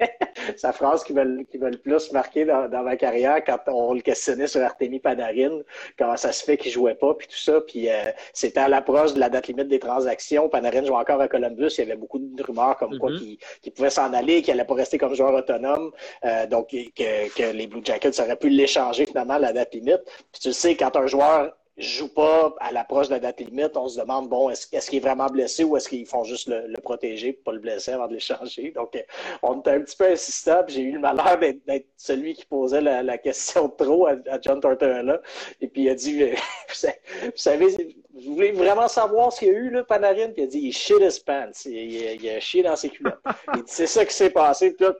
[0.56, 4.62] sa phrase qui m'a le plus marqué dans, ma carrière quand on le questionnait sur
[4.62, 5.60] Artemi Panarin,
[5.98, 7.60] comment ça se fait qu'il jouait pas, puis tout ça.
[7.62, 10.48] Puis euh, c'était à l'approche de la date limite des transactions.
[10.48, 13.38] Panarin jouait encore à Columbus, il y avait beaucoup de rumeurs comme quoi mm-hmm.
[13.62, 15.92] qu'il pouvait s'en aller, qu'il n'allait pas rester comme joueur autonome,
[16.24, 20.02] euh, donc que, que les Blue Jackets auraient pu l'échanger finalement à la date limite.
[20.32, 23.88] Puis tu sais, quand un joueur joue pas à l'approche de la date limite, on
[23.88, 27.32] se demande, bon, est-ce qu'il est vraiment blessé ou est-ce qu'ils font juste le, protéger
[27.32, 28.70] pour pas le blesser avant de l'échanger?
[28.74, 29.02] Donc, euh,
[29.42, 33.18] on était un petit peu insistant, j'ai eu le malheur d'être celui qui posait la,
[33.18, 35.20] question trop à, John Tortorella.
[35.60, 36.22] Et puis, il a dit,
[36.68, 40.28] vous savez, vous voulez vraiment savoir ce qu'il y a eu, là, Panarin?
[40.28, 41.50] Puis il a dit, il shit his pants.
[41.66, 43.18] Il, a chié dans ses culottes.
[43.66, 44.94] c'est ça qui s'est passé, tout.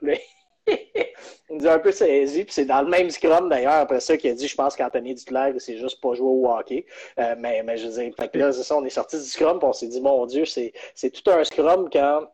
[0.67, 4.17] il nous a un peu saisi, puis c'est dans le même scrum d'ailleurs, après ça,
[4.17, 6.85] qu'il a dit, je pense qu'Anthony Duclair, il s'est juste pas joué au hockey.
[7.19, 9.23] Euh, mais, mais je veux dire, fait que là, c'est ça, on est sorti du
[9.23, 10.73] scrum, puis on s'est dit, mon Dieu, c'est
[11.11, 12.27] tout un scrum quand,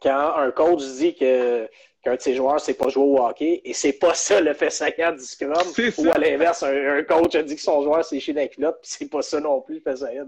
[0.00, 1.68] quand un coach dit que
[2.08, 3.60] qu'un de ses joueurs sait pas jouer au hockey.
[3.64, 5.52] Et c'est pas ça le fait saillant du scrum.
[5.98, 8.90] Ou à l'inverse, un, coach a dit que son joueur s'est chié dans culotte, puis
[8.90, 10.26] c'est pas ça non plus le fait saillant.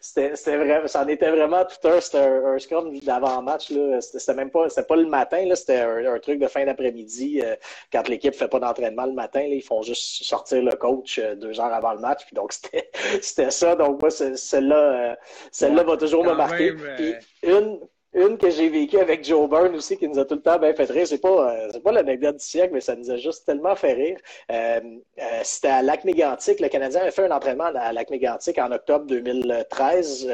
[0.00, 3.72] C'était vrai, ça en était vraiment tout un, c'était un, scrum d'avant-match.
[4.00, 7.40] C'était même pas, c'était pas le matin, c'était un, truc de fin d'après-midi.
[7.42, 7.56] Euh,
[7.92, 11.34] quand l'équipe fait pas d'entraînement le matin, là, ils font juste sortir le coach euh,
[11.34, 12.24] deux heures avant le match.
[12.24, 12.52] Puis donc
[13.20, 13.74] c'était ça.
[13.76, 15.14] Donc moi, celle-là, euh,
[15.50, 16.72] celle-là va toujours me marquer.
[16.96, 17.80] Puis une
[18.14, 20.74] une que j'ai vécue avec Joe Byrne aussi, qui nous a tout le temps bien
[20.74, 21.06] fait rire.
[21.06, 24.18] C'est pas, euh, pas l'anecdote du siècle, mais ça nous a juste tellement fait rire.
[24.50, 24.80] Euh,
[25.18, 26.60] euh, c'était à Lac-Mégantic.
[26.60, 30.28] Le Canadien avait fait un entraînement à Lac-Mégantic en octobre 2013,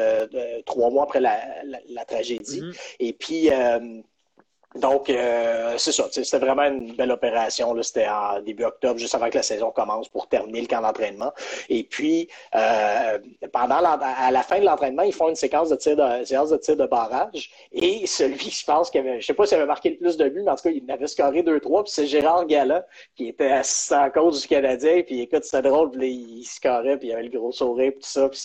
[0.66, 1.38] trois mois après la,
[1.88, 2.60] la, tragédie.
[2.60, 2.96] Mm-hmm.
[3.00, 3.50] Et puis,
[4.76, 6.06] donc, euh, c'est ça.
[6.12, 7.74] C'était vraiment une belle opération.
[7.82, 11.32] C'était en début octobre, juste avant que la saison commence, pour terminer le camp d'entraînement.
[11.68, 13.18] Et puis, euh,
[13.52, 16.56] pendant à la fin de l'entraînement, ils font une séquence de tir de, séance de
[16.56, 17.50] tir de barrage.
[17.72, 20.28] Et celui, je pense, qui avait, je sais pas s'il avait marqué le plus de
[20.28, 21.82] buts, mais en tout cas, il avait scoré 2-3.
[21.82, 25.02] Puis c'est Gérard Gala, qui était assistant coach du Canadien.
[25.02, 25.90] Puis écoute, c'était drôle.
[25.90, 28.28] Puis il scorait, puis il avait le gros sourire, puis tout ça.
[28.28, 28.40] Puis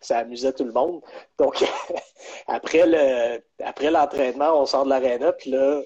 [0.00, 1.00] ça amusait tout le monde.
[1.38, 1.64] Donc,
[2.46, 5.82] après le après l'entraînement, on sort de l'aréna, puis là,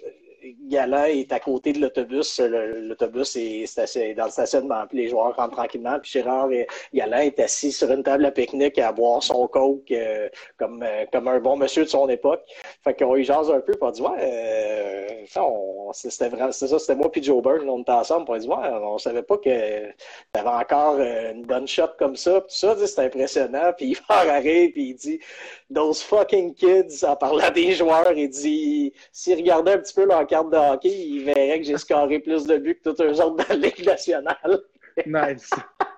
[0.69, 2.41] Gala est à côté de l'autobus.
[2.41, 4.87] L'autobus est, dans le stationnement.
[4.89, 5.99] Puis les joueurs rentrent tranquillement.
[6.01, 9.91] Puis Gérard et Gala est assis sur une table à pique-nique à boire son coke
[9.91, 12.43] euh, comme, euh, comme un bon monsieur de son époque.
[12.83, 13.73] Fait qu'on y jase un peu.
[13.73, 17.83] Puis on dit, ouais, euh, c'était vraiment, c'est ça, c'était moi puis Joe Byrne, on
[17.83, 18.25] était ensemble.
[18.25, 19.91] Puis on dit, ouais, on savait pas que
[20.33, 22.41] t'avais encore une bonne shot comme ça.
[22.41, 23.73] Puis tout ça, c'était impressionnant.
[23.77, 25.21] Puis il va rire, puis il dit,
[25.73, 30.27] those fucking kids, en parlant des joueurs, il dit, s'ils regardaient un petit peu leur
[30.31, 33.37] carte de hockey, il verrait que j'ai scoré plus de buts que tous eux autres
[33.37, 34.63] dans la Ligue nationale.
[35.07, 35.51] nice.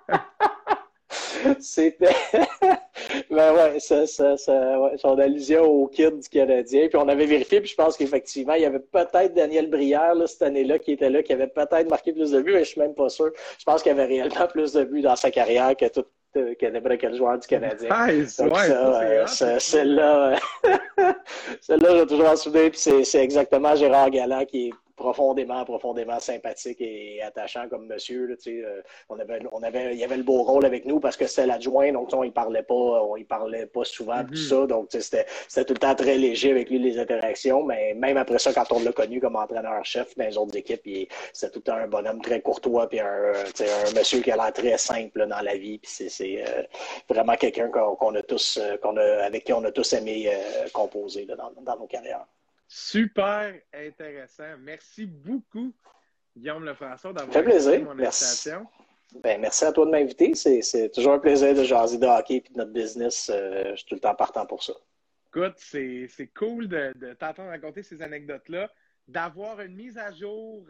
[1.59, 2.15] C'était.
[3.29, 6.87] ben ouais, ça, ça, ça ouais, son allusion au kid du Canadien.
[6.87, 10.25] Puis on avait vérifié, puis je pense qu'effectivement, il y avait peut-être Daniel Brière là,
[10.25, 12.81] cette année-là qui était là, qui avait peut-être marqué plus de buts, mais je suis
[12.81, 13.31] même pas sûr.
[13.59, 16.97] Je pense qu'il avait réellement plus de buts dans sa carrière que tout que n'importe
[16.99, 18.07] quel joueur du Canadien.
[18.07, 20.35] Nice, Donc, ouais, euh, celle-là,
[21.61, 26.79] celle-là, j'ai toujours en souvenir, puis c'est exactement Gérard Galland qui est profondément, profondément sympathique
[26.81, 28.27] et attachant comme monsieur.
[28.27, 31.17] Là, euh, on avait, on avait, il y avait le beau rôle avec nous parce
[31.17, 34.49] que c'était l'adjoint, donc on ne parlait pas, on y parlait pas souvent, tout mm-hmm.
[34.49, 34.67] ça.
[34.67, 35.25] Donc c'était,
[35.65, 37.63] tout le temps très léger avec lui les interactions.
[37.63, 41.59] Mais même après ça, quand on l'a connu comme entraîneur-chef dans les autres équipes, c'était
[41.59, 45.41] tout un bonhomme très courtois, puis un, un monsieur qui a l'air très simple dans
[45.41, 45.79] la vie.
[45.79, 46.63] Puis c'est, euh,
[47.09, 50.31] vraiment quelqu'un qu'on, a tous, euh, qu'on avec qui on a tous aimé
[50.73, 52.25] composer dans, dans nos carrières.
[52.75, 54.57] Super intéressant.
[54.57, 55.71] Merci beaucoup,
[56.35, 58.65] Guillaume Lefrançois, d'avoir accepté mon invitation.
[59.21, 60.33] Ben, merci à toi de m'inviter.
[60.33, 63.29] C'est toujours un plaisir de jaser de hockey et de notre business.
[63.31, 64.73] Euh, je suis tout le temps partant pour ça.
[65.27, 68.71] Écoute, c'est cool de, de t'entendre raconter ces anecdotes-là,
[69.07, 70.65] d'avoir une mise à jour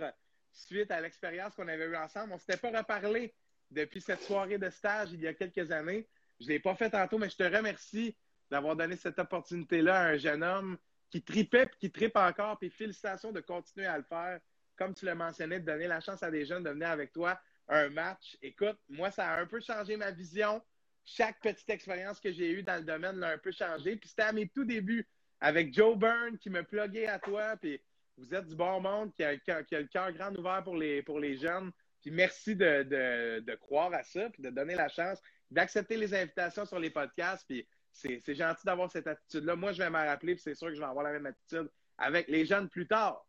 [0.52, 2.34] suite à l'expérience qu'on avait eue ensemble.
[2.34, 3.34] On ne s'était pas reparlé
[3.72, 6.06] depuis cette soirée de stage il y a quelques années.
[6.42, 8.14] Je ne l'ai pas fait tantôt, mais je te remercie
[8.52, 10.78] d'avoir donné cette opportunité-là à un jeune homme
[11.14, 12.58] qui tripait puis qui tripe encore.
[12.58, 14.40] Puis félicitations de continuer à le faire.
[14.76, 17.40] Comme tu l'as mentionné, de donner la chance à des jeunes de venir avec toi
[17.68, 18.36] un match.
[18.42, 20.60] Écoute, moi, ça a un peu changé ma vision.
[21.06, 23.96] Chaque petite expérience que j'ai eue dans le domaine l'a un peu changé.
[23.96, 25.08] Puis c'était à mes tout débuts
[25.40, 27.58] avec Joe Byrne qui me pluguait à toi.
[27.58, 27.80] Puis
[28.18, 31.04] vous êtes du bon monde, qui a, qui a, le cœur grand ouvert pour les,
[31.04, 31.72] pour les jeunes.
[32.02, 35.22] Puis merci de, de, de croire à ça, puis de donner la chance,
[35.52, 37.46] d'accepter les invitations sur les podcasts.
[37.48, 39.56] Puis c'est gentil d'avoir cette attitude-là.
[39.56, 41.70] Moi, je vais m'en rappeler, puis c'est sûr que je vais avoir la même attitude
[41.98, 43.26] avec les jeunes plus tard.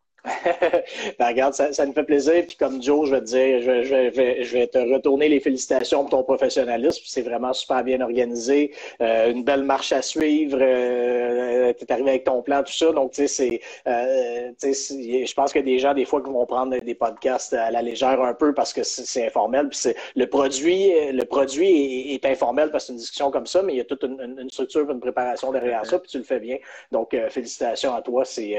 [1.19, 2.45] Ben, regarde, ça, ça, nous fait plaisir.
[2.47, 6.01] Puis comme Joe, je vais te dire, je, je, je vais te retourner les félicitations
[6.01, 7.03] pour ton professionnalisme.
[7.05, 8.73] C'est vraiment super bien organisé.
[9.03, 10.59] Euh, une belle marche à suivre.
[10.61, 12.93] Euh, tu es arrivé avec ton plan, tout ça.
[12.93, 16.79] Donc, tu sais, c'est, euh, je pense que des gens, des fois, qui vont prendre
[16.79, 19.69] des podcasts à la légère un peu parce que c'est informel.
[19.69, 23.63] Puis c'est, le produit, le produit est, informel parce que c'est une discussion comme ça,
[23.63, 26.25] mais il y a toute une, une structure, une préparation derrière ça, puis tu le
[26.25, 26.57] fais bien.
[26.91, 28.25] Donc, félicitations à toi.
[28.25, 28.57] C'est,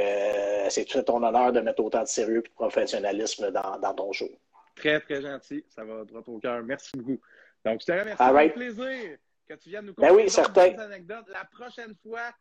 [0.69, 4.11] c'est tout ton honneur de mettre autant de sérieux et de professionnalisme dans, dans, ton
[4.11, 4.29] show.
[4.75, 5.63] Très, très gentil.
[5.69, 6.61] Ça va droit au cœur.
[6.63, 7.19] Merci beaucoup.
[7.63, 8.15] Donc, je te remercie.
[8.17, 11.25] C'est un plaisir que tu viennes nous ben conter des anecdotes.
[11.29, 12.31] La prochaine fois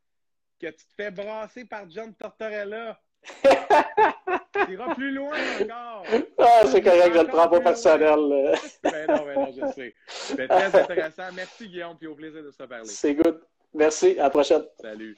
[0.61, 3.01] que tu te fais brasser par John Tortorella,
[3.43, 6.05] tu iras plus loin encore.
[6.39, 8.59] Ah, c'est correct, je ne le prends pas personnel.
[8.83, 9.95] ben non, ben non, je sais.
[10.07, 11.33] C'est très intéressant.
[11.35, 12.85] Merci, Guillaume, puis au plaisir de se parler.
[12.85, 13.41] C'est good.
[13.73, 14.65] Merci, à la prochaine.
[14.81, 15.17] Salut.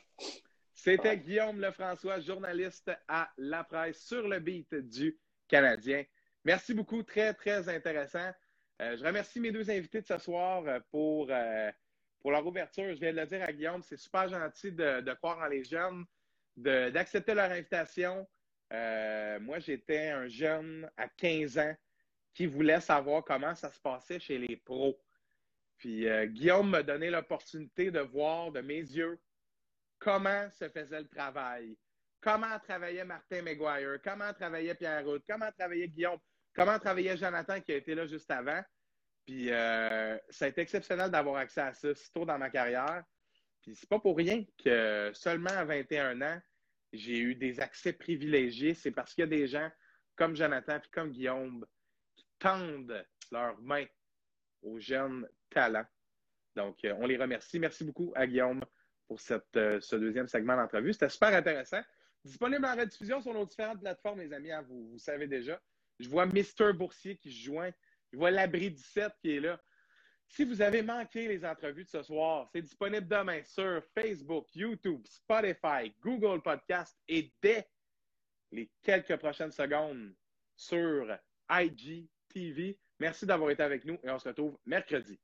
[0.76, 5.18] C'était Guillaume Lefrançois, journaliste à La Presse sur le beat du
[5.48, 6.04] canadien.
[6.44, 8.30] Merci beaucoup, très, très intéressant.
[8.78, 11.32] je remercie mes deux invités de ce soir pour,
[12.20, 12.94] pour leur ouverture.
[12.94, 16.04] Je viens de le dire à Guillaume, c'est super gentil de, croire en les jeunes,
[16.56, 18.28] d'accepter leur invitation.
[18.70, 21.74] moi, j'étais un jeune à 15 ans
[22.34, 25.00] qui voulait savoir comment ça se passait chez les pros.
[25.78, 29.18] Puis euh, Guillaume m'a donné l'opportunité de voir de mes yeux
[29.98, 31.76] comment se faisait le travail,
[32.20, 36.18] comment travaillait Martin McGuire, comment travaillait Pierre Route, comment travaillait Guillaume,
[36.54, 38.62] comment travaillait Jonathan qui a été là juste avant?
[39.24, 43.02] Puis euh, ça a été exceptionnel d'avoir accès à ça si tôt dans ma carrière.
[43.62, 46.40] Puis c'est pas pour rien que seulement à 21 ans,
[46.92, 48.74] j'ai eu des accès privilégiés.
[48.74, 49.68] C'est parce qu'il y a des gens
[50.14, 51.66] comme Jonathan et comme Guillaume
[52.14, 53.86] qui tendent leurs mains
[54.62, 55.86] aux jeunes talents.
[56.54, 57.58] Donc, euh, on les remercie.
[57.58, 58.64] Merci beaucoup à Guillaume
[59.06, 59.18] pour
[59.56, 60.92] euh, ce deuxième segment d'entrevue.
[60.92, 61.80] C'était super intéressant.
[62.24, 65.60] Disponible en rediffusion sur nos différentes plateformes, les amis, hein, vous, vous savez déjà.
[65.98, 67.70] Je vois Mister Boursier qui se joint.
[68.12, 69.60] Je vois l'Abri 17 qui est là.
[70.28, 75.02] Si vous avez manqué les entrevues de ce soir, c'est disponible demain sur Facebook, YouTube,
[75.06, 77.68] Spotify, Google Podcast et dès
[78.50, 80.14] les quelques prochaines secondes
[80.56, 81.06] sur
[81.48, 82.78] IGTV.
[82.98, 85.18] Merci d'avoir été avec nous et on se retrouve mercredi.